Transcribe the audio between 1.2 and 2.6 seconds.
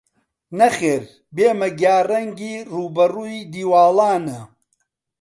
بێمە گیاڕەنگی